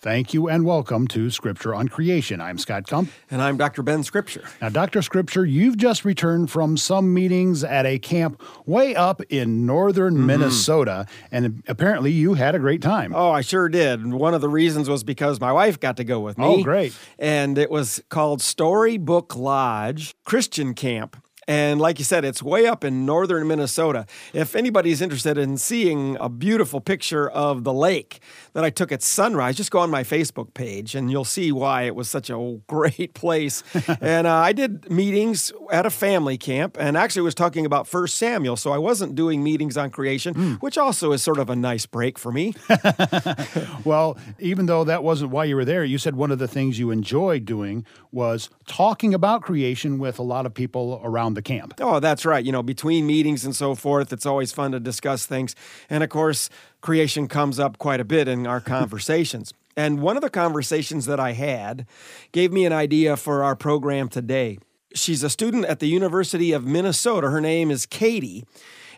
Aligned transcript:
Thank 0.00 0.32
you 0.32 0.48
and 0.48 0.64
welcome 0.64 1.08
to 1.08 1.28
Scripture 1.28 1.74
on 1.74 1.88
Creation. 1.88 2.40
I'm 2.40 2.56
Scott 2.56 2.86
Kump. 2.86 3.10
And 3.32 3.42
I'm 3.42 3.56
Dr. 3.56 3.82
Ben 3.82 4.04
Scripture. 4.04 4.44
Now, 4.62 4.68
Dr. 4.68 5.02
Scripture, 5.02 5.44
you've 5.44 5.76
just 5.76 6.04
returned 6.04 6.52
from 6.52 6.76
some 6.76 7.12
meetings 7.12 7.64
at 7.64 7.84
a 7.84 7.98
camp 7.98 8.40
way 8.64 8.94
up 8.94 9.22
in 9.28 9.66
northern 9.66 10.14
mm-hmm. 10.14 10.26
Minnesota, 10.26 11.06
and 11.32 11.64
apparently 11.66 12.12
you 12.12 12.34
had 12.34 12.54
a 12.54 12.60
great 12.60 12.80
time. 12.80 13.12
Oh, 13.12 13.32
I 13.32 13.40
sure 13.40 13.68
did. 13.68 14.06
One 14.06 14.34
of 14.34 14.40
the 14.40 14.48
reasons 14.48 14.88
was 14.88 15.02
because 15.02 15.40
my 15.40 15.50
wife 15.50 15.80
got 15.80 15.96
to 15.96 16.04
go 16.04 16.20
with 16.20 16.38
me. 16.38 16.44
Oh, 16.44 16.62
great. 16.62 16.96
And 17.18 17.58
it 17.58 17.68
was 17.68 18.00
called 18.08 18.40
Storybook 18.40 19.34
Lodge 19.34 20.14
Christian 20.24 20.74
Camp. 20.74 21.16
And 21.48 21.80
like 21.80 21.98
you 21.98 22.04
said, 22.04 22.26
it's 22.26 22.42
way 22.42 22.66
up 22.66 22.84
in 22.84 23.06
northern 23.06 23.48
Minnesota. 23.48 24.04
If 24.34 24.54
anybody's 24.54 25.00
interested 25.00 25.38
in 25.38 25.56
seeing 25.56 26.18
a 26.20 26.28
beautiful 26.28 26.78
picture 26.78 27.30
of 27.30 27.64
the 27.64 27.72
lake 27.72 28.20
that 28.52 28.64
I 28.64 28.70
took 28.70 28.92
at 28.92 29.02
sunrise, 29.02 29.56
just 29.56 29.70
go 29.70 29.78
on 29.78 29.88
my 29.88 30.04
Facebook 30.04 30.52
page 30.52 30.94
and 30.94 31.10
you'll 31.10 31.24
see 31.24 31.50
why 31.50 31.84
it 31.84 31.94
was 31.94 32.10
such 32.10 32.28
a 32.28 32.60
great 32.66 33.14
place. 33.14 33.62
and 34.02 34.26
uh, 34.26 34.34
I 34.34 34.52
did 34.52 34.90
meetings 34.90 35.50
at 35.72 35.86
a 35.86 35.90
family 35.90 36.36
camp 36.36 36.76
and 36.78 36.98
actually 36.98 37.22
was 37.22 37.34
talking 37.34 37.64
about 37.64 37.88
First 37.88 38.18
Samuel. 38.18 38.56
So 38.56 38.70
I 38.72 38.78
wasn't 38.78 39.14
doing 39.14 39.42
meetings 39.42 39.78
on 39.78 39.88
creation, 39.88 40.34
mm. 40.34 40.58
which 40.58 40.76
also 40.76 41.12
is 41.12 41.22
sort 41.22 41.38
of 41.38 41.48
a 41.48 41.56
nice 41.56 41.86
break 41.86 42.18
for 42.18 42.30
me. 42.30 42.54
well, 43.84 44.18
even 44.38 44.66
though 44.66 44.84
that 44.84 45.02
wasn't 45.02 45.30
why 45.30 45.46
you 45.46 45.56
were 45.56 45.64
there, 45.64 45.82
you 45.82 45.96
said 45.96 46.14
one 46.14 46.30
of 46.30 46.38
the 46.38 46.48
things 46.48 46.78
you 46.78 46.90
enjoyed 46.90 47.46
doing 47.46 47.86
was 48.12 48.50
talking 48.66 49.14
about 49.14 49.40
creation 49.40 49.98
with 49.98 50.18
a 50.18 50.22
lot 50.22 50.44
of 50.44 50.52
people 50.52 51.00
around 51.02 51.37
the 51.38 51.42
camp. 51.42 51.74
Oh, 51.80 52.00
that's 52.00 52.26
right. 52.26 52.44
You 52.44 52.50
know, 52.50 52.62
between 52.64 53.06
meetings 53.06 53.44
and 53.44 53.54
so 53.54 53.74
forth, 53.76 54.12
it's 54.12 54.26
always 54.26 54.50
fun 54.52 54.72
to 54.72 54.80
discuss 54.80 55.24
things. 55.24 55.54
And 55.88 56.02
of 56.02 56.10
course, 56.10 56.50
creation 56.80 57.28
comes 57.28 57.60
up 57.60 57.78
quite 57.78 58.00
a 58.00 58.04
bit 58.04 58.26
in 58.26 58.46
our 58.46 58.60
conversations. 58.76 59.52
and 59.76 60.02
one 60.02 60.16
of 60.16 60.22
the 60.22 60.30
conversations 60.30 61.06
that 61.06 61.20
I 61.20 61.32
had 61.32 61.86
gave 62.32 62.52
me 62.52 62.66
an 62.66 62.72
idea 62.72 63.16
for 63.16 63.44
our 63.44 63.54
program 63.54 64.08
today. 64.08 64.58
She's 64.94 65.22
a 65.22 65.30
student 65.30 65.66
at 65.66 65.78
the 65.78 65.86
University 65.86 66.50
of 66.52 66.64
Minnesota. 66.66 67.30
Her 67.30 67.40
name 67.40 67.70
is 67.70 67.86
Katie 67.86 68.44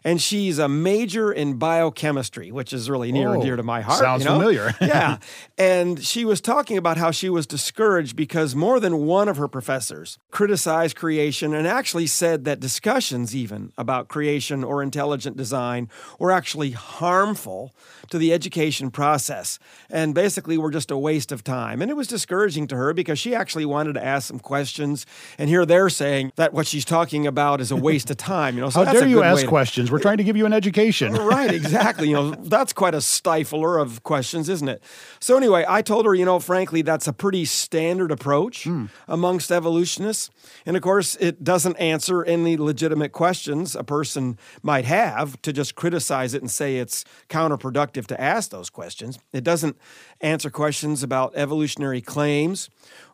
and 0.04 0.20
she's 0.20 0.58
a 0.58 0.68
major 0.68 1.32
in 1.32 1.54
biochemistry, 1.54 2.50
which 2.50 2.72
is 2.72 2.88
really 2.88 3.12
near 3.12 3.30
oh, 3.30 3.32
and 3.34 3.42
dear 3.42 3.56
to 3.56 3.62
my 3.62 3.80
heart. 3.80 3.98
Sounds 3.98 4.22
you 4.22 4.28
know? 4.28 4.38
familiar. 4.38 4.74
yeah. 4.80 5.18
And 5.58 6.02
she 6.02 6.24
was 6.24 6.40
talking 6.40 6.76
about 6.76 6.96
how 6.96 7.10
she 7.10 7.28
was 7.28 7.46
discouraged 7.46 8.16
because 8.16 8.54
more 8.54 8.80
than 8.80 9.06
one 9.06 9.28
of 9.28 9.36
her 9.36 9.48
professors 9.48 10.18
criticized 10.30 10.96
creation 10.96 11.54
and 11.54 11.66
actually 11.66 12.06
said 12.06 12.44
that 12.44 12.60
discussions, 12.60 13.36
even 13.36 13.72
about 13.76 14.08
creation 14.08 14.64
or 14.64 14.82
intelligent 14.82 15.36
design, 15.36 15.88
were 16.18 16.30
actually 16.30 16.70
harmful 16.70 17.74
to 18.10 18.18
the 18.18 18.32
education 18.32 18.90
process 18.90 19.58
and 19.88 20.14
basically 20.14 20.58
were 20.58 20.70
just 20.70 20.90
a 20.90 20.98
waste 20.98 21.32
of 21.32 21.44
time. 21.44 21.82
And 21.82 21.90
it 21.90 21.94
was 21.94 22.08
discouraging 22.08 22.66
to 22.68 22.76
her 22.76 22.92
because 22.92 23.18
she 23.18 23.34
actually 23.34 23.66
wanted 23.66 23.94
to 23.94 24.04
ask 24.04 24.28
some 24.28 24.38
questions. 24.38 25.06
And 25.38 25.48
here 25.48 25.64
they're 25.64 25.88
saying 25.90 26.32
that 26.36 26.52
what 26.52 26.66
she's 26.66 26.84
talking 26.84 27.26
about 27.26 27.60
is 27.60 27.70
a 27.70 27.76
waste 27.76 28.10
of 28.10 28.16
time. 28.18 28.56
You 28.56 28.62
know, 28.62 28.70
so 28.70 28.84
how 28.84 28.92
dare 28.92 29.06
you 29.06 29.22
ask 29.22 29.46
questions? 29.46 29.89
We're 29.91 29.98
trying 29.98 30.19
to 30.19 30.24
give 30.24 30.36
you 30.36 30.46
an 30.46 30.52
education. 30.52 31.12
right, 31.14 31.52
exactly. 31.52 32.08
You 32.08 32.14
know, 32.14 32.30
that's 32.30 32.72
quite 32.72 32.94
a 32.94 32.98
stifler 32.98 33.80
of 33.80 34.02
questions, 34.02 34.48
isn't 34.48 34.69
it? 34.69 34.83
So 35.20 35.36
anyway, 35.36 35.64
I 35.69 35.83
told 35.83 36.06
her, 36.06 36.14
you 36.14 36.24
know, 36.24 36.38
frankly, 36.38 36.83
that's 36.83 37.06
a 37.06 37.12
pretty 37.12 37.44
standard 37.44 38.11
approach 38.11 38.64
mm. 38.64 38.88
amongst 39.08 39.50
evolutionists. 39.50 40.30
And 40.64 40.77
of 40.77 40.83
course, 40.83 41.16
it 41.16 41.44
doesn't 41.44 41.77
answer 41.77 42.24
any 42.24 42.56
legitimate 42.56 43.12
questions 43.12 43.74
a 43.74 43.84
person 43.84 44.38
might 44.62 44.84
have 44.84 45.41
to 45.42 45.52
just 45.52 45.74
criticize 45.74 46.34
it 46.34 46.42
and 46.42 46.50
say 46.50 46.77
it's 46.77 47.05
counterproductive 47.28 48.06
to 48.06 48.20
ask 48.20 48.50
those 48.50 48.70
questions. 48.70 49.18
It 49.33 49.44
doesn't 49.44 49.77
answer 50.20 50.50
questions 50.50 51.02
about 51.02 51.33
evolutionary 51.34 52.00
claims 52.00 52.68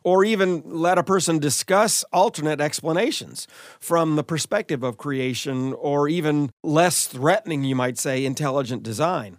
or 0.07 0.23
even 0.23 0.63
let 0.63 0.97
a 0.97 1.03
person 1.03 1.37
discuss 1.37 2.05
alternate 2.13 2.61
explanations 2.61 3.45
from 3.77 4.15
the 4.15 4.23
perspective 4.23 4.81
of 4.81 4.97
creation 4.97 5.73
or 5.73 6.07
even 6.07 6.49
less 6.63 7.07
threatening, 7.07 7.65
you 7.65 7.75
might 7.75 7.97
say, 7.97 8.23
intelligent 8.23 8.83
design. 8.83 9.37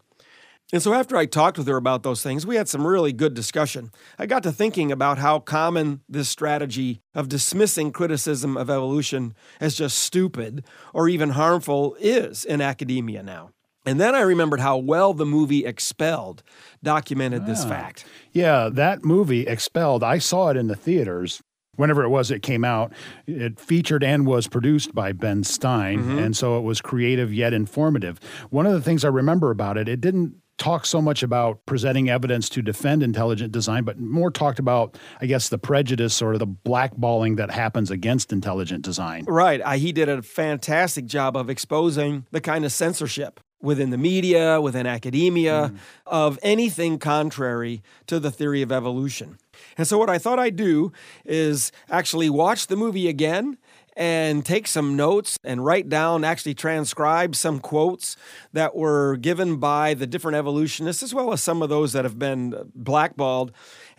And 0.71 0.83
so, 0.83 0.93
after 0.93 1.17
I 1.17 1.25
talked 1.25 1.57
with 1.57 1.67
her 1.69 1.79
about 1.79 2.03
those 2.03 2.23
things, 2.23 2.47
we 2.47 2.57
had 2.57 2.69
some 2.69 2.87
really 2.87 3.15
good 3.15 3.33
discussion. 3.33 3.93
I 4.19 4.27
got 4.27 4.43
to 4.43 4.53
thinking 4.53 4.93
about 4.93 5.17
how 5.17 5.39
common 5.39 6.03
this 6.07 6.29
strategy 6.29 7.01
of 7.15 7.31
dismissing 7.31 7.91
criticism 7.91 8.59
of 8.59 8.69
evolution 8.69 9.33
as 9.63 9.75
just 9.75 9.99
stupid 9.99 10.67
or 10.93 11.09
even 11.09 11.31
harmful 11.31 11.97
is 11.99 12.45
in 12.45 12.61
academia 12.61 13.23
now. 13.23 13.53
And 13.89 13.99
then 13.99 14.15
I 14.15 14.21
remembered 14.21 14.61
how 14.61 14.77
well 14.77 15.15
the 15.15 15.25
movie 15.25 15.65
Expelled 15.65 16.43
documented 16.83 17.45
ah. 17.45 17.47
this 17.47 17.65
fact. 17.65 18.05
Yeah, 18.33 18.69
that 18.71 19.03
movie, 19.03 19.47
Expelled, 19.47 20.05
I 20.05 20.19
saw 20.19 20.51
it 20.51 20.59
in 20.59 20.67
the 20.67 20.77
theaters 20.77 21.43
whenever 21.77 22.03
it 22.03 22.11
was 22.11 22.31
it 22.31 22.43
came 22.43 22.67
out. 22.67 22.93
It 23.27 23.59
featured 23.59 24.05
and 24.05 24.27
was 24.27 24.47
produced 24.47 24.95
by 24.95 25.13
Ben 25.13 25.43
Stein. 25.43 26.01
Mm-hmm. 26.01 26.19
And 26.19 26.37
so 26.37 26.59
it 26.59 26.65
was 26.65 26.83
creative 26.83 27.33
yet 27.33 27.55
informative. 27.55 28.21
One 28.51 28.67
of 28.67 28.75
the 28.75 28.83
things 28.83 29.07
I 29.07 29.09
remember 29.09 29.51
about 29.51 29.79
it, 29.79 29.89
it 29.89 30.03
didn't 30.03 30.35
talk 30.59 30.85
so 30.85 31.01
much 31.01 31.23
about 31.23 31.65
presenting 31.65 32.11
evidence 32.11 32.51
to 32.51 32.61
defend 32.61 33.03
intelligent 33.03 33.53
design, 33.53 33.85
but 33.85 33.99
more 33.99 34.31
talked 34.31 34.59
about, 34.59 34.99
I 35.19 35.25
guess, 35.25 35.49
the 35.49 35.57
prejudice 35.57 36.21
or 36.21 36.37
the 36.37 36.47
blackballing 36.47 37.39
that 37.39 37.51
happens 37.51 37.91
against 37.91 38.35
intelligent 38.35 38.85
design. 38.85 39.25
Right. 39.27 39.63
I, 39.65 39.79
he 39.79 39.93
did 39.93 40.11
a 40.11 40.21
fantastic 40.21 41.07
job 41.07 41.39
of 41.39 41.49
exposing 41.49 42.27
the 42.33 42.43
kind 42.43 42.67
of 42.67 42.73
censorship 42.73 43.41
within 43.61 43.91
the 43.91 43.99
media, 43.99 44.61
within 44.61 44.87
academia, 44.87 45.73
mm. 45.73 45.79
of 46.07 46.39
anything 46.43 46.99
contrary 46.99 47.83
to 48.07 48.21
the 48.21 48.31
theory 48.31 48.63
of 48.63 48.71
evolution. 48.71 49.39
And 49.77 49.87
so, 49.87 49.99
what 49.99 50.11
I 50.11 50.19
thought 50.19 50.39
I'd 50.39 50.57
do 50.57 50.93
is 51.25 51.73
actually 51.91 52.31
watch 52.31 52.69
the 52.69 52.77
movie 52.77 53.09
again 53.09 53.59
and 53.99 54.47
take 54.47 54.69
some 54.69 54.95
notes 54.95 55.41
and 55.43 55.65
write 55.65 55.89
down, 55.89 56.23
actually 56.23 56.55
transcribe 56.55 57.35
some 57.35 57.59
quotes 57.59 58.17
that 58.53 58.77
were 58.77 59.17
given 59.17 59.57
by 59.57 59.93
the 59.93 60.07
different 60.07 60.37
evolutionists, 60.37 61.03
as 61.03 61.13
well 61.13 61.33
as 61.33 61.43
some 61.43 61.63
of 61.63 61.69
those 61.69 61.93
that 61.95 62.05
have 62.05 62.17
been 62.17 62.71
blackballed. 62.77 63.51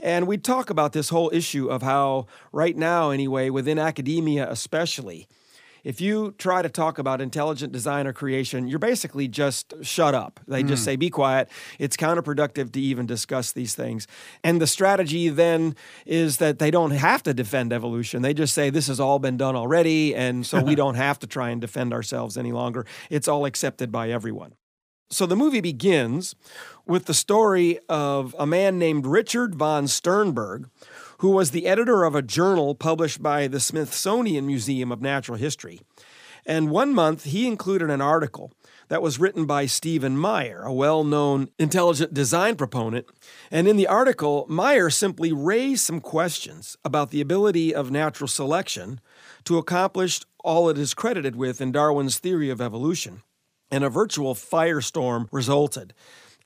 And 0.02 0.26
we 0.26 0.38
talk 0.38 0.70
about 0.70 0.94
this 0.94 1.10
whole 1.10 1.30
issue 1.34 1.68
of 1.68 1.82
how, 1.82 2.28
right 2.54 2.78
now, 2.78 3.10
anyway, 3.10 3.50
within 3.50 3.78
academia 3.78 4.50
especially, 4.50 5.28
if 5.84 6.02
you 6.02 6.34
try 6.38 6.62
to 6.62 6.70
talk 6.70 6.98
about 6.98 7.22
intelligent 7.22 7.72
design 7.72 8.08
or 8.08 8.14
creation, 8.14 8.68
you're 8.68 8.80
basically 8.80 9.28
just 9.28 9.74
shut 9.82 10.14
up. 10.14 10.40
They 10.48 10.64
mm. 10.64 10.68
just 10.68 10.84
say, 10.84 10.96
be 10.96 11.10
quiet. 11.10 11.50
It's 11.78 11.98
counterproductive 11.98 12.72
to 12.74 12.82
even 12.82 13.06
discuss 13.06 13.52
these 13.52 13.76
things. 13.76 14.08
And 14.44 14.62
the 14.62 14.68
strategy 14.68 15.30
then 15.30 15.76
is 16.06 16.38
that 16.38 16.60
they 16.60 16.72
don't 16.72 16.92
have 16.92 17.24
to 17.24 17.34
defend 17.34 17.74
evolution. 17.74 18.22
They 18.22 18.34
just 18.34 18.54
say, 18.54 18.70
this 18.70 18.88
has 18.88 19.00
all 19.00 19.20
been 19.20 19.38
done 19.38 19.56
already. 19.56 20.16
And 20.16 20.46
so 20.46 20.62
we 20.62 20.76
don't 20.84 20.96
have 20.96 21.20
to 21.20 21.28
try 21.28 21.50
and 21.50 21.62
defend 21.62 21.94
ourselves 21.94 22.38
any 22.38 22.52
longer. 22.52 22.86
It's 23.10 23.28
all 23.28 23.46
accepted 23.46 23.92
by 23.92 24.10
everyone. 24.10 24.54
So 25.12 25.26
the 25.26 25.36
movie 25.36 25.62
begins 25.62 26.36
with 26.86 27.06
the 27.06 27.16
story 27.16 27.80
of 27.90 28.36
a 28.38 28.46
man 28.46 28.78
named 28.78 29.08
Richard 29.08 29.56
von 29.56 29.88
Sternberg 29.88 30.70
who 31.20 31.32
was 31.32 31.52
the 31.52 31.68
editor 31.68 32.04
of 32.04 32.16
a 32.16 32.22
journal 32.22 32.76
published 32.76 33.22
by 33.22 33.48
the 33.48 33.60
Smithsonian 33.60 34.48
Museum 34.48 34.92
of 34.92 35.02
Natural 35.02 35.38
History. 35.38 35.82
And 36.46 36.70
one 36.70 36.94
month 36.94 37.26
he 37.26 37.46
included 37.46 37.90
an 37.90 38.02
article 38.02 38.52
that 38.88 39.02
was 39.02 39.20
written 39.20 39.46
by 39.46 39.66
Stephen 39.66 40.18
Meyer, 40.18 40.62
a 40.64 40.74
well 40.74 41.04
known 41.04 41.50
intelligent 41.60 42.14
design 42.14 42.56
proponent. 42.56 43.06
And 43.52 43.68
in 43.68 43.76
the 43.76 43.88
article, 43.88 44.46
Meyer 44.50 44.90
simply 44.90 45.32
raised 45.32 45.86
some 45.86 46.02
questions 46.02 46.78
about 46.84 47.12
the 47.12 47.22
ability 47.22 47.76
of 47.76 47.92
natural 47.92 48.28
selection 48.28 49.00
to 49.44 49.58
accomplish 49.58 50.22
all 50.44 50.70
it 50.70 50.78
is 50.78 50.94
credited 50.94 51.36
with 51.36 51.60
in 51.62 51.72
Darwin's 51.72 52.18
theory 52.18 52.50
of 52.50 52.62
evolution. 52.62 53.22
And 53.70 53.84
a 53.84 53.90
virtual 53.90 54.34
firestorm 54.34 55.28
resulted. 55.32 55.94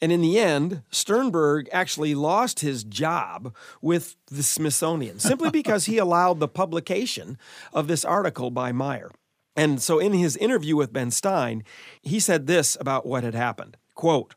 And 0.02 0.12
in 0.12 0.22
the 0.22 0.38
end, 0.40 0.84
Sternberg 0.92 1.70
actually 1.72 2.14
lost 2.16 2.60
his 2.60 2.84
job 2.84 3.54
with 3.82 4.16
the 4.28 4.44
Smithsonian 4.44 5.20
simply 5.20 5.50
because 5.52 5.86
he 5.86 5.98
allowed 5.98 6.40
the 6.40 6.48
publication 6.48 7.38
of 7.72 7.88
this 7.88 8.04
article 8.04 8.52
by 8.52 8.72
Meyer. 8.72 9.12
And 9.56 9.82
so 9.82 10.00
in 10.00 10.14
his 10.14 10.36
interview 10.38 10.76
with 10.76 10.94
Ben 10.94 11.12
Stein, 11.12 11.64
he 12.02 12.20
said 12.20 12.48
this 12.48 12.76
about 12.80 13.06
what 13.06 13.24
had 13.24 13.36
happened. 13.36 13.78
Quote, 13.94 14.36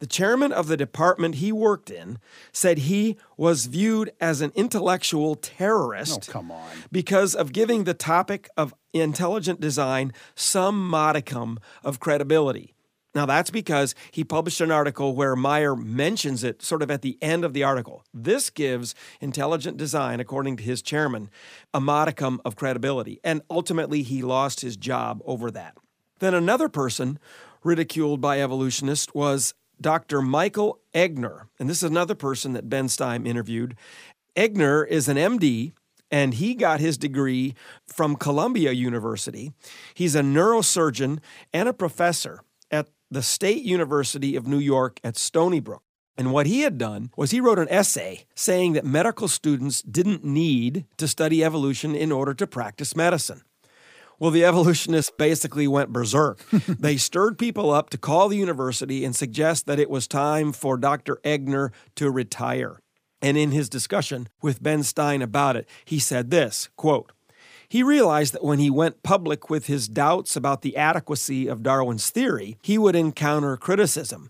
the 0.00 0.06
chairman 0.06 0.50
of 0.50 0.66
the 0.66 0.78
department 0.78 1.36
he 1.36 1.52
worked 1.52 1.90
in 1.90 2.18
said 2.52 2.78
he 2.78 3.18
was 3.36 3.66
viewed 3.66 4.10
as 4.18 4.40
an 4.40 4.50
intellectual 4.54 5.34
terrorist 5.34 6.26
oh, 6.28 6.32
come 6.32 6.50
on. 6.50 6.70
because 6.90 7.34
of 7.34 7.52
giving 7.52 7.84
the 7.84 7.94
topic 7.94 8.48
of 8.56 8.74
intelligent 8.94 9.60
design 9.60 10.12
some 10.34 10.88
modicum 10.88 11.60
of 11.84 12.00
credibility. 12.00 12.74
Now, 13.14 13.26
that's 13.26 13.50
because 13.50 13.94
he 14.12 14.22
published 14.22 14.60
an 14.60 14.70
article 14.70 15.16
where 15.16 15.34
Meyer 15.34 15.74
mentions 15.74 16.44
it 16.44 16.62
sort 16.62 16.80
of 16.80 16.90
at 16.90 17.02
the 17.02 17.18
end 17.20 17.44
of 17.44 17.52
the 17.52 17.64
article. 17.64 18.04
This 18.14 18.50
gives 18.50 18.94
intelligent 19.20 19.76
design, 19.76 20.20
according 20.20 20.56
to 20.58 20.62
his 20.62 20.80
chairman, 20.80 21.28
a 21.74 21.80
modicum 21.80 22.40
of 22.44 22.54
credibility. 22.54 23.18
And 23.24 23.42
ultimately, 23.50 24.02
he 24.02 24.22
lost 24.22 24.60
his 24.60 24.76
job 24.76 25.22
over 25.24 25.50
that. 25.50 25.76
Then 26.20 26.34
another 26.34 26.68
person 26.68 27.18
ridiculed 27.64 28.20
by 28.20 28.40
evolutionists 28.40 29.12
was 29.12 29.54
Dr. 29.80 30.22
Michael 30.22 30.78
Egnor. 30.94 31.48
And 31.58 31.68
this 31.68 31.78
is 31.78 31.90
another 31.90 32.14
person 32.14 32.52
that 32.52 32.68
Ben 32.68 32.88
Stein 32.88 33.26
interviewed. 33.26 33.76
Egnor 34.36 34.86
is 34.86 35.08
an 35.08 35.16
MD 35.16 35.72
and 36.10 36.34
he 36.34 36.54
got 36.54 36.80
his 36.80 36.98
degree 36.98 37.54
from 37.86 38.16
Columbia 38.16 38.72
University. 38.72 39.52
He's 39.94 40.14
a 40.14 40.22
neurosurgeon 40.22 41.20
and 41.52 41.68
a 41.68 41.72
professor 41.72 42.42
the 43.10 43.22
State 43.22 43.62
University 43.62 44.36
of 44.36 44.46
New 44.46 44.58
York 44.58 45.00
at 45.02 45.16
Stony 45.16 45.60
Brook. 45.60 45.82
And 46.16 46.32
what 46.32 46.46
he 46.46 46.60
had 46.60 46.76
done 46.78 47.10
was 47.16 47.30
he 47.30 47.40
wrote 47.40 47.58
an 47.58 47.70
essay 47.70 48.26
saying 48.34 48.74
that 48.74 48.84
medical 48.84 49.26
students 49.26 49.82
didn't 49.82 50.24
need 50.24 50.84
to 50.98 51.08
study 51.08 51.42
evolution 51.42 51.94
in 51.94 52.12
order 52.12 52.34
to 52.34 52.46
practice 52.46 52.94
medicine. 52.94 53.42
Well, 54.18 54.30
the 54.30 54.44
evolutionists 54.44 55.10
basically 55.16 55.66
went 55.66 55.94
berserk. 55.94 56.44
they 56.50 56.98
stirred 56.98 57.38
people 57.38 57.70
up 57.70 57.88
to 57.90 57.98
call 57.98 58.28
the 58.28 58.36
university 58.36 59.02
and 59.02 59.16
suggest 59.16 59.64
that 59.64 59.80
it 59.80 59.88
was 59.88 60.06
time 60.06 60.52
for 60.52 60.76
Dr. 60.76 61.16
Egnor 61.24 61.70
to 61.94 62.10
retire. 62.10 62.80
And 63.22 63.38
in 63.38 63.50
his 63.50 63.70
discussion 63.70 64.28
with 64.42 64.62
Ben 64.62 64.82
Stein 64.82 65.22
about 65.22 65.56
it, 65.56 65.66
he 65.86 65.98
said 65.98 66.30
this 66.30 66.68
quote, 66.76 67.12
he 67.70 67.84
realized 67.84 68.34
that 68.34 68.44
when 68.44 68.58
he 68.58 68.68
went 68.68 69.04
public 69.04 69.48
with 69.48 69.66
his 69.66 69.86
doubts 69.86 70.34
about 70.34 70.62
the 70.62 70.76
adequacy 70.76 71.46
of 71.46 71.62
Darwin's 71.62 72.10
theory, 72.10 72.58
he 72.62 72.76
would 72.76 72.96
encounter 72.96 73.56
criticism. 73.56 74.28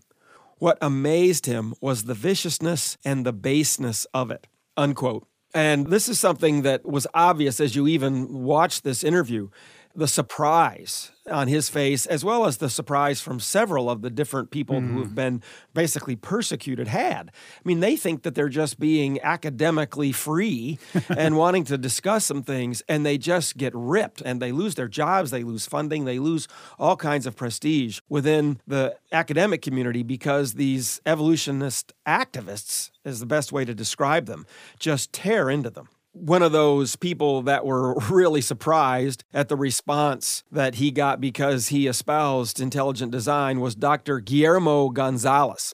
What 0.59 0.77
amazed 0.79 1.47
him 1.47 1.73
was 1.81 2.03
the 2.03 2.13
viciousness 2.13 2.99
and 3.03 3.25
the 3.25 3.33
baseness 3.33 4.05
of 4.13 4.29
it. 4.29 4.45
Unquote. 4.77 5.27
And 5.55 5.87
this 5.87 6.07
is 6.07 6.19
something 6.19 6.61
that 6.61 6.85
was 6.85 7.07
obvious 7.15 7.59
as 7.59 7.75
you 7.75 7.87
even 7.87 8.31
watched 8.31 8.83
this 8.83 9.03
interview 9.03 9.49
the 9.95 10.07
surprise 10.07 11.11
on 11.29 11.47
his 11.47 11.69
face, 11.69 12.05
as 12.05 12.25
well 12.25 12.45
as 12.45 12.57
the 12.57 12.69
surprise 12.69 13.21
from 13.21 13.39
several 13.39 13.89
of 13.89 14.01
the 14.01 14.09
different 14.09 14.49
people 14.49 14.81
mm. 14.81 14.89
who 14.89 14.99
have 14.99 15.11
mm. 15.11 15.15
been 15.15 15.43
basically 15.73 16.15
persecuted, 16.15 16.87
had. 16.87 17.29
I 17.29 17.61
mean, 17.63 17.79
they 17.79 17.95
think 17.95 18.23
that 18.23 18.33
they're 18.33 18.49
just 18.49 18.79
being 18.79 19.19
academically 19.21 20.11
free 20.11 20.79
and 21.09 21.37
wanting 21.37 21.63
to 21.65 21.77
discuss 21.77 22.25
some 22.25 22.43
things, 22.43 22.81
and 22.87 23.05
they 23.05 23.17
just 23.17 23.57
get 23.57 23.73
ripped 23.75 24.21
and 24.21 24.41
they 24.41 24.51
lose 24.51 24.75
their 24.75 24.87
jobs, 24.87 25.31
they 25.31 25.43
lose 25.43 25.65
funding, 25.65 26.05
they 26.05 26.19
lose 26.19 26.47
all 26.79 26.95
kinds 26.95 27.27
of 27.27 27.35
prestige 27.35 27.99
within 28.09 28.59
the 28.65 28.95
academic 29.11 29.61
community 29.61 30.03
because 30.03 30.53
these 30.53 31.01
evolutionist 31.05 31.93
activists, 32.07 32.89
is 33.03 33.19
the 33.19 33.25
best 33.25 33.51
way 33.51 33.65
to 33.65 33.73
describe 33.73 34.25
them, 34.25 34.45
just 34.79 35.11
tear 35.13 35.49
into 35.49 35.69
them 35.69 35.87
one 36.13 36.41
of 36.41 36.51
those 36.51 36.95
people 36.95 37.41
that 37.43 37.65
were 37.65 37.93
really 38.09 38.41
surprised 38.41 39.23
at 39.33 39.49
the 39.49 39.55
response 39.55 40.43
that 40.51 40.75
he 40.75 40.91
got 40.91 41.21
because 41.21 41.67
he 41.69 41.87
espoused 41.87 42.59
intelligent 42.59 43.11
design 43.11 43.59
was 43.59 43.75
Dr. 43.75 44.19
Guillermo 44.19 44.89
Gonzalez. 44.89 45.73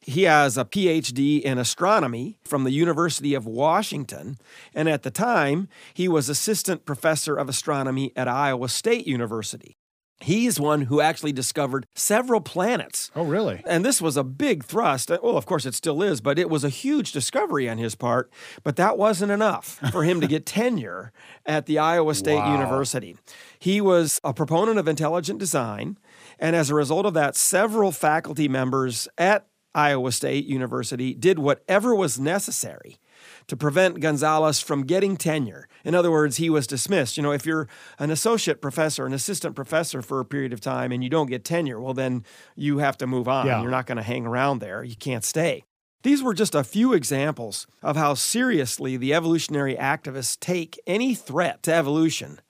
He 0.00 0.22
has 0.22 0.56
a 0.56 0.64
PhD 0.64 1.42
in 1.42 1.58
astronomy 1.58 2.38
from 2.44 2.62
the 2.62 2.70
University 2.70 3.34
of 3.34 3.44
Washington, 3.44 4.38
and 4.72 4.88
at 4.88 5.02
the 5.02 5.10
time, 5.10 5.68
he 5.94 6.06
was 6.06 6.28
assistant 6.28 6.84
professor 6.84 7.34
of 7.36 7.48
astronomy 7.48 8.12
at 8.14 8.28
Iowa 8.28 8.68
State 8.68 9.08
University. 9.08 9.76
He's 10.20 10.58
one 10.58 10.82
who 10.82 11.00
actually 11.00 11.32
discovered 11.32 11.86
several 11.94 12.40
planets. 12.40 13.10
Oh, 13.14 13.24
really? 13.24 13.62
And 13.66 13.84
this 13.84 14.00
was 14.00 14.16
a 14.16 14.24
big 14.24 14.64
thrust. 14.64 15.10
Uh, 15.10 15.18
well, 15.22 15.36
of 15.36 15.44
course, 15.44 15.66
it 15.66 15.74
still 15.74 16.02
is, 16.02 16.22
but 16.22 16.38
it 16.38 16.48
was 16.48 16.64
a 16.64 16.70
huge 16.70 17.12
discovery 17.12 17.68
on 17.68 17.76
his 17.76 17.94
part. 17.94 18.30
But 18.64 18.76
that 18.76 18.96
wasn't 18.96 19.30
enough 19.30 19.78
for 19.92 20.04
him 20.04 20.22
to 20.22 20.26
get 20.26 20.46
tenure 20.46 21.12
at 21.44 21.66
the 21.66 21.78
Iowa 21.78 22.14
State 22.14 22.36
wow. 22.36 22.52
University. 22.52 23.16
He 23.58 23.80
was 23.80 24.18
a 24.24 24.32
proponent 24.32 24.78
of 24.78 24.88
intelligent 24.88 25.38
design. 25.38 25.98
And 26.38 26.56
as 26.56 26.70
a 26.70 26.74
result 26.74 27.04
of 27.04 27.14
that, 27.14 27.36
several 27.36 27.92
faculty 27.92 28.48
members 28.48 29.08
at 29.18 29.46
Iowa 29.74 30.12
State 30.12 30.46
University 30.46 31.12
did 31.12 31.38
whatever 31.38 31.94
was 31.94 32.18
necessary 32.18 32.98
to 33.46 33.56
prevent 33.56 34.00
Gonzalez 34.00 34.60
from 34.60 34.84
getting 34.84 35.16
tenure. 35.16 35.68
In 35.84 35.94
other 35.94 36.10
words, 36.10 36.36
he 36.36 36.50
was 36.50 36.66
dismissed. 36.66 37.16
You 37.16 37.22
know, 37.22 37.32
if 37.32 37.46
you're 37.46 37.68
an 37.98 38.10
associate 38.10 38.60
professor, 38.60 39.06
an 39.06 39.12
assistant 39.12 39.54
professor 39.54 40.02
for 40.02 40.20
a 40.20 40.24
period 40.24 40.52
of 40.52 40.60
time 40.60 40.92
and 40.92 41.02
you 41.02 41.10
don't 41.10 41.28
get 41.28 41.44
tenure, 41.44 41.80
well, 41.80 41.94
then 41.94 42.24
you 42.54 42.78
have 42.78 42.98
to 42.98 43.06
move 43.06 43.28
on. 43.28 43.46
Yeah. 43.46 43.62
You're 43.62 43.70
not 43.70 43.86
going 43.86 43.96
to 43.96 44.02
hang 44.02 44.26
around 44.26 44.60
there. 44.60 44.82
You 44.82 44.96
can't 44.96 45.24
stay. 45.24 45.64
These 46.02 46.22
were 46.22 46.34
just 46.34 46.54
a 46.54 46.62
few 46.62 46.92
examples 46.92 47.66
of 47.82 47.96
how 47.96 48.14
seriously 48.14 48.96
the 48.96 49.12
evolutionary 49.12 49.74
activists 49.74 50.38
take 50.38 50.78
any 50.86 51.14
threat 51.14 51.62
to 51.64 51.74
evolution, 51.74 52.40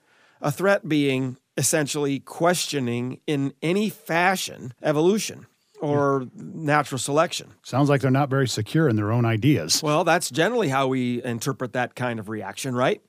a 0.43 0.53
threat 0.53 0.89
being 0.89 1.39
essentially 1.57 2.21
questioning 2.21 3.21
in 3.27 3.55
any 3.63 3.89
fashion 3.89 4.75
evolution 4.83 5.47
or 5.81 6.27
natural 6.35 6.99
selection. 6.99 7.53
Sounds 7.63 7.89
like 7.89 8.01
they're 8.01 8.11
not 8.11 8.31
very 8.31 8.49
secure 8.49 8.89
in 8.89 8.97
their 8.97 9.13
own 9.13 9.25
ideas. 9.25 9.83
Well, 9.83 10.05
that's 10.05 10.31
generally 10.31 10.69
how 10.69 10.89
we 10.89 11.23
interpret 11.23 11.73
that 11.75 11.95
kind 11.95 12.19
of 12.19 12.29
reaction, 12.29 12.75
right? 12.75 13.03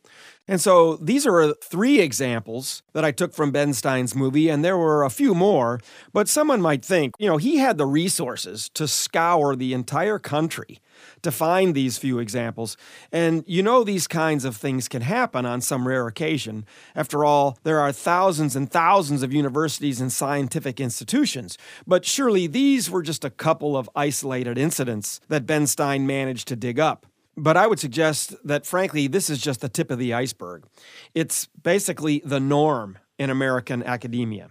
And 0.47 0.61
so 0.61 0.95
these 0.97 1.27
are 1.27 1.41
uh, 1.41 1.53
three 1.61 1.99
examples 1.99 2.81
that 2.93 3.03
I 3.03 3.11
took 3.11 3.33
from 3.33 3.51
Ben 3.51 3.73
Stein's 3.73 4.15
movie, 4.15 4.49
and 4.49 4.63
there 4.63 4.77
were 4.77 5.03
a 5.03 5.09
few 5.09 5.35
more. 5.35 5.79
But 6.13 6.29
someone 6.29 6.61
might 6.61 6.85
think, 6.85 7.15
you 7.19 7.27
know, 7.27 7.37
he 7.37 7.57
had 7.57 7.77
the 7.77 7.85
resources 7.85 8.69
to 8.69 8.87
scour 8.87 9.55
the 9.55 9.73
entire 9.73 10.19
country 10.19 10.79
to 11.21 11.31
find 11.31 11.75
these 11.75 11.97
few 11.97 12.19
examples. 12.19 12.77
And 13.11 13.43
you 13.47 13.61
know, 13.61 13.83
these 13.83 14.07
kinds 14.07 14.45
of 14.45 14.55
things 14.55 14.87
can 14.87 15.01
happen 15.01 15.45
on 15.45 15.61
some 15.61 15.87
rare 15.87 16.07
occasion. 16.07 16.65
After 16.95 17.25
all, 17.25 17.57
there 17.63 17.79
are 17.79 17.91
thousands 17.91 18.55
and 18.55 18.71
thousands 18.71 19.23
of 19.23 19.33
universities 19.33 20.01
and 20.01 20.11
scientific 20.11 20.79
institutions. 20.79 21.57
But 21.85 22.05
surely 22.05 22.47
these 22.47 22.89
were 22.89 23.03
just 23.03 23.25
a 23.25 23.29
couple 23.29 23.77
of 23.77 23.89
isolated 23.95 24.57
incidents 24.57 25.19
that 25.27 25.45
Ben 25.45 25.67
Stein 25.67 26.07
managed 26.07 26.47
to 26.47 26.55
dig 26.55 26.79
up. 26.79 27.05
But 27.37 27.55
I 27.55 27.67
would 27.67 27.79
suggest 27.79 28.35
that, 28.43 28.65
frankly, 28.65 29.07
this 29.07 29.29
is 29.29 29.39
just 29.39 29.61
the 29.61 29.69
tip 29.69 29.91
of 29.91 29.99
the 29.99 30.13
iceberg. 30.13 30.65
It's 31.13 31.47
basically 31.61 32.21
the 32.25 32.39
norm 32.39 32.97
in 33.19 33.29
American 33.29 33.83
academia. 33.83 34.49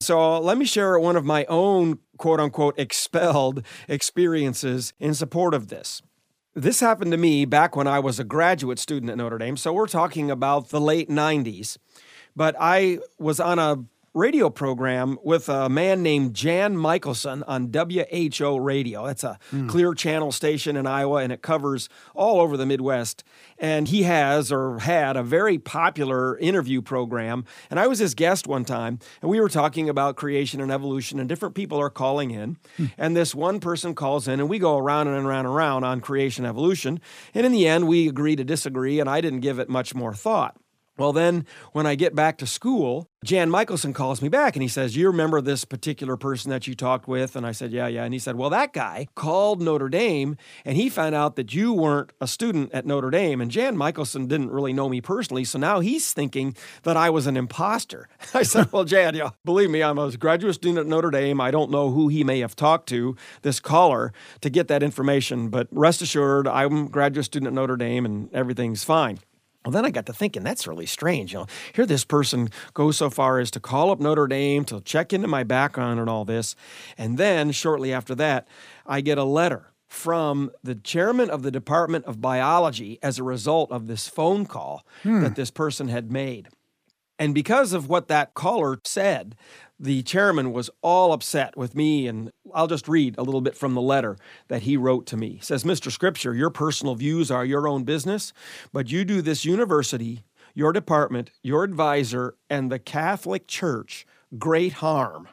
So 0.00 0.38
let 0.38 0.58
me 0.58 0.66
share 0.66 0.98
one 0.98 1.16
of 1.16 1.24
my 1.24 1.46
own 1.46 1.98
quote 2.18 2.38
unquote 2.38 2.78
expelled 2.78 3.64
experiences 3.88 4.92
in 5.00 5.14
support 5.14 5.54
of 5.54 5.68
this. 5.68 6.02
This 6.54 6.80
happened 6.80 7.10
to 7.12 7.16
me 7.16 7.46
back 7.46 7.74
when 7.74 7.86
I 7.86 7.98
was 7.98 8.18
a 8.18 8.24
graduate 8.24 8.78
student 8.78 9.10
at 9.10 9.16
Notre 9.16 9.38
Dame. 9.38 9.56
So 9.56 9.72
we're 9.72 9.86
talking 9.86 10.30
about 10.30 10.68
the 10.68 10.80
late 10.80 11.08
90s. 11.08 11.78
But 12.34 12.54
I 12.60 12.98
was 13.18 13.40
on 13.40 13.58
a 13.58 13.84
radio 14.16 14.48
program 14.48 15.18
with 15.22 15.46
a 15.50 15.68
man 15.68 16.02
named 16.02 16.32
Jan 16.32 16.74
Mickelson 16.74 17.42
on 17.46 17.70
WHO 17.70 18.58
radio. 18.58 19.06
That's 19.06 19.22
a 19.22 19.38
mm. 19.52 19.68
clear 19.68 19.92
channel 19.92 20.32
station 20.32 20.74
in 20.74 20.86
Iowa, 20.86 21.18
and 21.18 21.30
it 21.30 21.42
covers 21.42 21.90
all 22.14 22.40
over 22.40 22.56
the 22.56 22.64
Midwest. 22.64 23.22
And 23.58 23.86
he 23.86 24.04
has 24.04 24.50
or 24.50 24.78
had 24.78 25.18
a 25.18 25.22
very 25.22 25.58
popular 25.58 26.38
interview 26.38 26.80
program. 26.80 27.44
And 27.68 27.78
I 27.78 27.86
was 27.88 27.98
his 27.98 28.14
guest 28.14 28.46
one 28.46 28.64
time, 28.64 29.00
and 29.20 29.30
we 29.30 29.38
were 29.38 29.50
talking 29.50 29.90
about 29.90 30.16
creation 30.16 30.62
and 30.62 30.72
evolution, 30.72 31.20
and 31.20 31.28
different 31.28 31.54
people 31.54 31.78
are 31.78 31.90
calling 31.90 32.30
in. 32.30 32.56
Mm. 32.78 32.92
And 32.96 33.16
this 33.16 33.34
one 33.34 33.60
person 33.60 33.94
calls 33.94 34.26
in, 34.26 34.40
and 34.40 34.48
we 34.48 34.58
go 34.58 34.78
around 34.78 35.08
and 35.08 35.26
around 35.26 35.44
and 35.44 35.54
around 35.54 35.84
on 35.84 36.00
creation 36.00 36.46
and 36.46 36.50
evolution. 36.50 37.00
And 37.34 37.44
in 37.44 37.52
the 37.52 37.68
end, 37.68 37.86
we 37.86 38.08
agree 38.08 38.34
to 38.36 38.44
disagree, 38.44 38.98
and 38.98 39.10
I 39.10 39.20
didn't 39.20 39.40
give 39.40 39.58
it 39.58 39.68
much 39.68 39.94
more 39.94 40.14
thought. 40.14 40.56
Well, 40.98 41.12
then 41.12 41.46
when 41.72 41.86
I 41.86 41.94
get 41.94 42.14
back 42.14 42.38
to 42.38 42.46
school, 42.46 43.10
Jan 43.22 43.50
Mickelson 43.50 43.94
calls 43.94 44.22
me 44.22 44.28
back 44.28 44.56
and 44.56 44.62
he 44.62 44.68
says, 44.68 44.96
You 44.96 45.08
remember 45.08 45.40
this 45.40 45.64
particular 45.64 46.16
person 46.16 46.50
that 46.50 46.66
you 46.66 46.74
talked 46.74 47.06
with? 47.06 47.36
And 47.36 47.44
I 47.44 47.52
said, 47.52 47.72
Yeah, 47.72 47.86
yeah. 47.86 48.04
And 48.04 48.14
he 48.14 48.18
said, 48.18 48.36
Well, 48.36 48.50
that 48.50 48.72
guy 48.72 49.08
called 49.14 49.60
Notre 49.60 49.88
Dame 49.88 50.36
and 50.64 50.76
he 50.76 50.88
found 50.88 51.14
out 51.14 51.36
that 51.36 51.52
you 51.52 51.72
weren't 51.72 52.12
a 52.20 52.26
student 52.26 52.72
at 52.72 52.86
Notre 52.86 53.10
Dame. 53.10 53.40
And 53.40 53.50
Jan 53.50 53.76
Mickelson 53.76 54.28
didn't 54.28 54.50
really 54.50 54.72
know 54.72 54.88
me 54.88 55.00
personally. 55.00 55.44
So 55.44 55.58
now 55.58 55.80
he's 55.80 56.12
thinking 56.12 56.56
that 56.84 56.96
I 56.96 57.10
was 57.10 57.26
an 57.26 57.36
imposter. 57.36 58.08
I 58.34 58.42
said, 58.42 58.72
Well, 58.72 58.84
Jan, 58.84 59.14
yeah, 59.14 59.30
believe 59.44 59.70
me, 59.70 59.82
I'm 59.82 59.98
a 59.98 60.10
graduate 60.12 60.54
student 60.54 60.78
at 60.78 60.86
Notre 60.86 61.10
Dame. 61.10 61.40
I 61.40 61.50
don't 61.50 61.70
know 61.70 61.90
who 61.90 62.08
he 62.08 62.24
may 62.24 62.40
have 62.40 62.56
talked 62.56 62.88
to, 62.90 63.16
this 63.42 63.60
caller, 63.60 64.12
to 64.40 64.48
get 64.48 64.68
that 64.68 64.82
information. 64.82 65.48
But 65.48 65.68
rest 65.72 66.00
assured, 66.00 66.48
I'm 66.48 66.86
a 66.86 66.88
graduate 66.88 67.26
student 67.26 67.48
at 67.48 67.54
Notre 67.54 67.76
Dame 67.76 68.06
and 68.06 68.32
everything's 68.32 68.84
fine. 68.84 69.18
Well, 69.66 69.72
then 69.72 69.84
I 69.84 69.90
got 69.90 70.06
to 70.06 70.12
thinking, 70.12 70.44
that's 70.44 70.68
really 70.68 70.86
strange. 70.86 71.32
You 71.32 71.40
know, 71.40 71.46
here 71.74 71.86
this 71.86 72.04
person 72.04 72.50
goes 72.72 72.96
so 72.96 73.10
far 73.10 73.40
as 73.40 73.50
to 73.50 73.60
call 73.60 73.90
up 73.90 73.98
Notre 73.98 74.28
Dame 74.28 74.64
to 74.66 74.80
check 74.80 75.12
into 75.12 75.26
my 75.26 75.42
background 75.42 75.98
and 75.98 76.08
all 76.08 76.24
this. 76.24 76.54
And 76.96 77.18
then 77.18 77.50
shortly 77.50 77.92
after 77.92 78.14
that, 78.14 78.46
I 78.86 79.00
get 79.00 79.18
a 79.18 79.24
letter 79.24 79.72
from 79.88 80.52
the 80.62 80.76
chairman 80.76 81.30
of 81.30 81.42
the 81.42 81.50
Department 81.50 82.04
of 82.04 82.20
Biology 82.20 83.00
as 83.02 83.18
a 83.18 83.24
result 83.24 83.72
of 83.72 83.88
this 83.88 84.06
phone 84.06 84.46
call 84.46 84.86
hmm. 85.02 85.22
that 85.22 85.34
this 85.34 85.50
person 85.50 85.88
had 85.88 86.12
made. 86.12 86.48
And 87.18 87.34
because 87.34 87.72
of 87.72 87.88
what 87.88 88.06
that 88.06 88.34
caller 88.34 88.78
said, 88.84 89.34
the 89.78 90.02
chairman 90.02 90.52
was 90.52 90.70
all 90.82 91.12
upset 91.12 91.56
with 91.56 91.74
me 91.74 92.06
and 92.06 92.30
I'll 92.54 92.66
just 92.66 92.88
read 92.88 93.16
a 93.18 93.22
little 93.22 93.40
bit 93.40 93.56
from 93.56 93.74
the 93.74 93.82
letter 93.82 94.16
that 94.48 94.62
he 94.62 94.76
wrote 94.76 95.06
to 95.06 95.16
me. 95.16 95.38
Says, 95.42 95.64
"Mr. 95.64 95.90
Scripture, 95.90 96.34
your 96.34 96.50
personal 96.50 96.94
views 96.94 97.30
are 97.30 97.44
your 97.44 97.68
own 97.68 97.84
business, 97.84 98.32
but 98.72 98.90
you 98.90 99.04
do 99.04 99.20
this 99.20 99.44
university, 99.44 100.24
your 100.54 100.72
department, 100.72 101.30
your 101.42 101.64
advisor 101.64 102.36
and 102.48 102.72
the 102.72 102.78
Catholic 102.78 103.46
Church 103.46 104.06
great 104.38 104.74
harm 104.74 105.28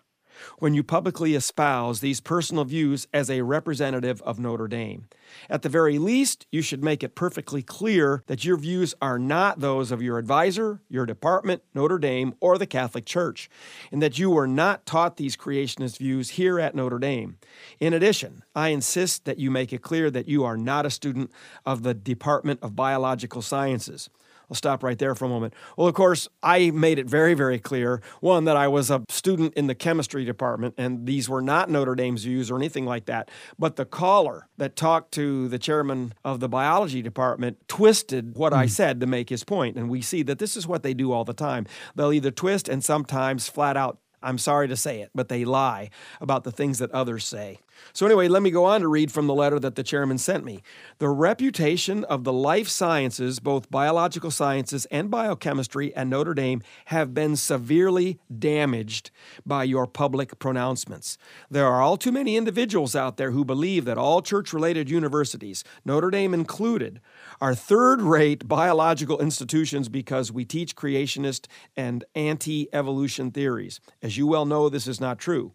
when 0.59 0.73
you 0.73 0.83
publicly 0.83 1.35
espouse 1.35 1.99
these 1.99 2.21
personal 2.21 2.65
views 2.65 3.07
as 3.13 3.29
a 3.29 3.41
representative 3.41 4.21
of 4.23 4.39
Notre 4.39 4.67
Dame. 4.67 5.07
At 5.49 5.61
the 5.61 5.69
very 5.69 5.97
least, 5.97 6.45
you 6.51 6.61
should 6.61 6.83
make 6.83 7.03
it 7.03 7.15
perfectly 7.15 7.61
clear 7.61 8.23
that 8.27 8.45
your 8.45 8.57
views 8.57 8.93
are 9.01 9.17
not 9.17 9.59
those 9.59 9.91
of 9.91 10.01
your 10.01 10.17
advisor, 10.17 10.81
your 10.89 11.05
department, 11.05 11.63
Notre 11.73 11.97
Dame, 11.97 12.35
or 12.39 12.57
the 12.57 12.67
Catholic 12.67 13.05
Church, 13.05 13.49
and 13.91 14.01
that 14.01 14.19
you 14.19 14.29
were 14.29 14.47
not 14.47 14.85
taught 14.85 15.17
these 15.17 15.37
creationist 15.37 15.97
views 15.97 16.31
here 16.31 16.59
at 16.59 16.75
Notre 16.75 16.99
Dame. 16.99 17.37
In 17.79 17.93
addition, 17.93 18.43
I 18.55 18.69
insist 18.69 19.25
that 19.25 19.39
you 19.39 19.49
make 19.49 19.73
it 19.73 19.81
clear 19.81 20.11
that 20.11 20.27
you 20.27 20.43
are 20.43 20.57
not 20.57 20.85
a 20.85 20.91
student 20.91 21.31
of 21.65 21.83
the 21.83 21.93
Department 21.93 22.59
of 22.61 22.75
Biological 22.75 23.41
Sciences. 23.41 24.09
I'll 24.53 24.55
stop 24.55 24.83
right 24.83 25.00
there 25.00 25.15
for 25.15 25.25
a 25.25 25.29
moment. 25.29 25.55
Well, 25.75 25.88
of 25.88 25.95
course, 25.95 26.27
I 26.43 26.69
made 26.69 27.00
it 27.00 27.07
very, 27.07 27.33
very 27.33 27.57
clear 27.57 28.03
one, 28.22 28.45
that 28.45 28.55
I 28.55 28.67
was 28.67 28.91
a 28.91 29.03
student 29.10 29.55
in 29.55 29.65
the 29.65 29.74
chemistry 29.74 30.25
department, 30.25 30.75
and 30.77 31.07
these 31.07 31.27
were 31.27 31.41
not 31.41 31.72
Notre 31.72 31.95
Dame's 31.95 32.24
views 32.24 32.51
or 32.51 32.57
anything 32.57 32.86
like 32.86 33.05
that. 33.05 33.31
But 33.57 33.77
the 33.77 33.86
caller 33.86 34.48
that 34.57 34.75
talked 34.75 35.12
to 35.13 35.48
the 35.48 35.57
chairman 35.57 36.13
of 36.24 36.39
the 36.39 36.48
biology 36.48 37.01
department 37.01 37.67
twisted 37.67 38.36
what 38.36 38.53
mm. 38.53 38.57
I 38.57 38.67
said 38.67 39.00
to 39.00 39.07
make 39.07 39.29
his 39.29 39.43
point. 39.43 39.75
And 39.75 39.89
we 39.89 40.03
see 40.03 40.22
that 40.22 40.38
this 40.38 40.55
is 40.55 40.67
what 40.67 40.83
they 40.83 40.93
do 40.93 41.12
all 41.12 41.25
the 41.25 41.33
time. 41.33 41.65
They'll 41.95 42.13
either 42.13 42.29
twist 42.29 42.69
and 42.69 42.83
sometimes 42.83 43.50
flat 43.50 43.75
out 43.75 43.98
I'm 44.24 44.38
sorry 44.38 44.69
to 44.69 44.77
say 44.77 45.01
it, 45.01 45.10
but 45.13 45.27
they 45.27 45.43
lie 45.43 45.89
about 46.22 46.45
the 46.45 46.51
things 46.51 46.79
that 46.79 46.89
others 46.91 47.25
say. 47.25 47.60
So, 47.94 48.06
anyway, 48.06 48.27
let 48.27 48.42
me 48.42 48.51
go 48.51 48.65
on 48.65 48.82
to 48.82 48.88
read 48.88 49.12
from 49.12 49.27
the 49.27 49.34
letter 49.34 49.60
that 49.60 49.75
the 49.75 49.84
chairman 49.84 50.18
sent 50.18 50.44
me. 50.44 50.62
The 51.00 51.10
reputation 51.10 52.03
of 52.06 52.24
the 52.24 52.34
life 52.34 52.68
sciences, 52.68 53.39
both 53.39 53.70
biological 53.70 54.32
sciences 54.32 54.86
and 54.86 55.12
biochemistry, 55.12 55.96
at 55.96 56.08
Notre 56.08 56.34
Dame 56.34 56.62
have 56.86 57.13
been 57.13 57.36
severely 57.36 58.20
damaged 58.36 59.12
by 59.46 59.63
your 59.63 59.88
public 59.88 60.39
pronouncements. 60.39 61.18
There 61.50 61.68
are 61.68 61.82
all 61.82 61.98
too 61.98 62.12
many 62.12 62.38
individuals 62.38 62.96
out 62.96 63.18
there 63.18 63.32
who 63.32 63.46
believe 63.46 63.86
that 63.86 63.98
all 63.98 64.22
church 64.22 64.53
related 64.53 64.89
universities, 64.89 65.63
Notre 65.86 66.10
Dame 66.10 66.34
included, 66.34 67.00
are 67.42 67.56
third 67.56 68.01
rate 68.01 68.48
biological 68.48 69.20
institutions 69.20 69.89
because 69.89 70.32
we 70.32 70.46
teach 70.46 70.75
creationist 70.75 71.48
and 71.75 72.03
anti 72.15 72.70
evolution 72.74 73.32
theories. 73.32 73.80
As 74.01 74.18
you 74.18 74.27
well 74.27 74.46
know, 74.46 74.70
this 74.70 74.88
is 74.88 75.00
not 75.00 75.20
true. 75.20 75.53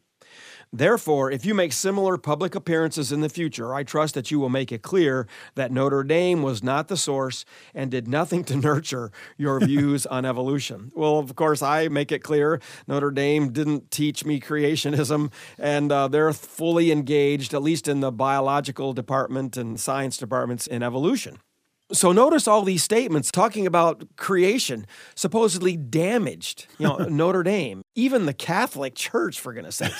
Therefore, 0.72 1.30
if 1.30 1.46
you 1.46 1.54
make 1.54 1.72
similar 1.72 2.18
public 2.18 2.54
appearances 2.54 3.10
in 3.10 3.20
the 3.20 3.28
future, 3.28 3.74
I 3.74 3.84
trust 3.84 4.14
that 4.14 4.30
you 4.30 4.38
will 4.38 4.50
make 4.50 4.70
it 4.70 4.82
clear 4.82 5.26
that 5.54 5.72
Notre 5.72 6.04
Dame 6.04 6.42
was 6.42 6.62
not 6.62 6.88
the 6.88 6.96
source 6.96 7.44
and 7.74 7.90
did 7.90 8.06
nothing 8.06 8.44
to 8.44 8.56
nurture 8.68 9.10
your 9.36 9.60
views 9.64 10.04
on 10.06 10.24
evolution. 10.24 10.92
Well, 10.94 11.18
of 11.18 11.34
course, 11.36 11.62
I 11.62 11.88
make 11.88 12.12
it 12.12 12.22
clear 12.22 12.60
Notre 12.86 13.10
Dame 13.10 13.50
didn't 13.52 13.90
teach 13.90 14.24
me 14.24 14.40
creationism, 14.40 15.32
and 15.58 15.90
uh, 15.90 16.08
they're 16.08 16.32
fully 16.32 16.92
engaged, 16.92 17.54
at 17.54 17.62
least 17.62 17.88
in 17.88 18.00
the 18.00 18.12
biological 18.12 18.92
department 18.92 19.56
and 19.56 19.80
science 19.80 20.18
departments, 20.18 20.66
in 20.66 20.82
evolution. 20.82 21.38
So 21.90 22.12
notice 22.12 22.46
all 22.46 22.62
these 22.62 22.82
statements 22.82 23.30
talking 23.30 23.66
about 23.66 24.04
creation 24.16 24.86
supposedly 25.14 25.76
damaged, 25.76 26.66
you 26.78 26.86
know, 26.86 26.96
Notre 27.08 27.42
Dame, 27.42 27.80
even 27.94 28.26
the 28.26 28.34
Catholic 28.34 28.94
Church, 28.94 29.40
for 29.40 29.54
goodness 29.54 29.76
sakes. 29.76 29.96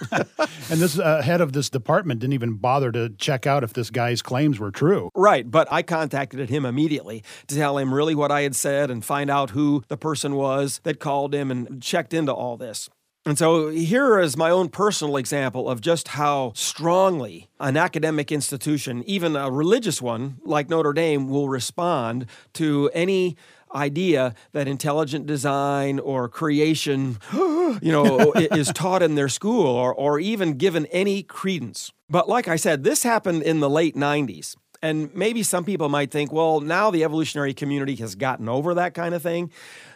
and 0.70 0.80
this 0.80 0.98
uh, 0.98 1.22
head 1.22 1.40
of 1.40 1.52
this 1.52 1.70
department 1.70 2.20
didn't 2.20 2.34
even 2.34 2.54
bother 2.54 2.92
to 2.92 3.10
check 3.10 3.46
out 3.46 3.64
if 3.64 3.72
this 3.72 3.90
guy's 3.90 4.22
claims 4.22 4.58
were 4.58 4.70
true. 4.70 5.10
Right, 5.14 5.50
but 5.50 5.68
I 5.70 5.82
contacted 5.82 6.50
him 6.50 6.64
immediately 6.64 7.22
to 7.48 7.54
tell 7.54 7.78
him 7.78 7.92
really 7.92 8.14
what 8.14 8.30
I 8.30 8.42
had 8.42 8.56
said 8.56 8.90
and 8.90 9.04
find 9.04 9.30
out 9.30 9.50
who 9.50 9.84
the 9.88 9.96
person 9.96 10.34
was 10.34 10.80
that 10.84 11.00
called 11.00 11.34
him 11.34 11.50
and 11.50 11.82
checked 11.82 12.14
into 12.14 12.32
all 12.32 12.56
this. 12.56 12.88
And 13.24 13.38
so 13.38 13.68
here 13.68 14.18
is 14.18 14.36
my 14.36 14.50
own 14.50 14.68
personal 14.68 15.16
example 15.16 15.70
of 15.70 15.80
just 15.80 16.08
how 16.08 16.52
strongly 16.56 17.48
an 17.60 17.76
academic 17.76 18.32
institution, 18.32 19.04
even 19.06 19.36
a 19.36 19.48
religious 19.48 20.02
one 20.02 20.38
like 20.44 20.68
Notre 20.68 20.92
Dame, 20.92 21.28
will 21.28 21.48
respond 21.48 22.26
to 22.54 22.90
any 22.92 23.36
idea 23.74 24.34
that 24.52 24.68
intelligent 24.68 25.26
design 25.26 25.98
or 25.98 26.28
creation, 26.28 27.18
you 27.32 27.80
know, 27.82 28.32
is 28.34 28.68
taught 28.72 29.02
in 29.02 29.14
their 29.14 29.28
school 29.28 29.66
or, 29.66 29.94
or 29.94 30.20
even 30.20 30.54
given 30.58 30.86
any 30.86 31.22
credence. 31.22 31.92
But 32.08 32.28
like 32.28 32.48
I 32.48 32.56
said, 32.56 32.84
this 32.84 33.02
happened 33.02 33.42
in 33.42 33.60
the 33.60 33.70
late 33.70 33.96
90s. 33.96 34.56
And 34.82 35.14
maybe 35.14 35.44
some 35.44 35.64
people 35.64 35.88
might 35.88 36.10
think, 36.10 36.32
well, 36.32 36.60
now 36.60 36.90
the 36.90 37.04
evolutionary 37.04 37.54
community 37.54 37.94
has 37.96 38.16
gotten 38.16 38.48
over 38.48 38.74
that 38.74 38.94
kind 38.94 39.14
of 39.14 39.22
thing. 39.22 39.52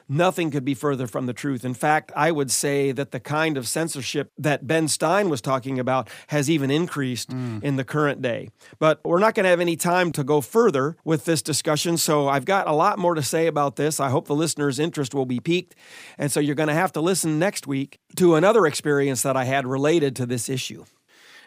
Nothing 0.09 0.53
could 0.53 0.65
be 0.65 0.75
further 0.75 1.09
from 1.09 1.27
the 1.27 1.33
truth. 1.33 1.65
In 1.65 1.75
fact, 1.75 2.13
I 2.15 2.31
would 2.31 2.53
say 2.53 2.93
that 2.93 3.11
the 3.11 3.19
kind 3.19 3.57
of 3.57 3.67
censorship 3.67 4.31
that 4.39 4.65
Ben 4.65 4.87
Stein 4.87 5.29
was 5.29 5.41
talking 5.41 5.81
about 5.81 6.09
has 6.29 6.49
even 6.49 6.71
increased 6.71 7.31
mm. 7.31 7.61
in 7.65 7.75
the 7.75 7.83
current 7.83 8.23
day. 8.23 8.51
But 8.79 9.01
we're 9.05 9.19
not 9.19 9.35
going 9.35 9.43
to 9.43 9.51
have 9.51 9.59
any 9.59 9.75
time 9.75 10.13
to 10.13 10.23
go 10.23 10.41
further 10.41 10.97
with 11.05 11.25
this 11.25 11.43
discussion, 11.43 11.97
so 11.97 12.29
I've 12.29 12.45
got 12.45 12.69
a 12.69 12.73
lot 12.73 13.01
more 13.01 13.17
to 13.17 13.23
say 13.23 13.49
about 13.49 13.75
this. 13.75 13.99
I 13.99 14.11
hope 14.11 14.29
the 14.29 14.37
listeners' 14.37 14.79
interest 14.79 15.13
will 15.13 15.27
be 15.27 15.41
piqued. 15.41 15.75
And 16.17 16.31
so 16.31 16.39
you're 16.39 16.55
going 16.55 16.69
to 16.69 16.75
have 16.75 16.93
to 16.93 17.01
listen 17.01 17.41
next 17.41 17.67
week 17.67 17.99
to 18.15 18.37
another 18.37 18.65
experience 18.65 19.23
that 19.23 19.37
I 19.37 19.43
had 19.45 19.67
related 19.67 20.15
to 20.17 20.27
this 20.27 20.49
issue. 20.49 20.85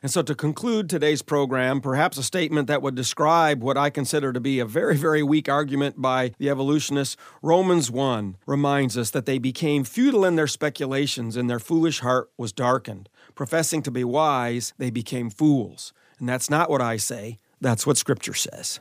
And 0.02 0.12
so, 0.12 0.22
to 0.22 0.36
conclude 0.36 0.90
today's 0.90 1.22
program, 1.22 1.82
perhaps 1.82 2.18
a 2.18 2.24
statement 2.24 2.68
that 2.68 2.82
would 2.82 2.96
describe 2.96 3.62
what 3.62 3.78
I 3.78 3.90
consider 3.90 4.32
to 4.32 4.40
be 4.40 4.60
a 4.60 4.66
very, 4.66 4.96
very 4.96 5.22
weak 5.22 5.50
argument 5.50 6.02
by 6.02 6.34
the 6.38 6.50
evolutionists 6.50 7.18
Romans 7.42 7.92
1 7.92 8.38
reminds 8.46 8.98
us 8.98 9.12
that 9.12 9.26
they 9.26 9.40
became 9.40 9.84
futile 9.84 10.26
in 10.26 10.36
their 10.36 10.48
speculations, 10.48 11.36
and 11.36 11.50
their 11.50 11.60
foolish 11.60 12.00
heart 12.00 12.30
was 12.38 12.54
darkened. 12.54 13.10
Professing 13.36 13.82
to 13.84 13.92
be 13.92 14.04
wise, 14.04 14.74
they 14.78 14.90
became 14.90 15.30
fools. 15.30 15.94
And 16.20 16.28
that's 16.28 16.50
not 16.50 16.70
what 16.70 16.82
I 16.82 16.98
say, 16.98 17.40
that's 17.60 17.86
what 17.86 17.98
Scripture 17.98 18.34
says. 18.34 18.80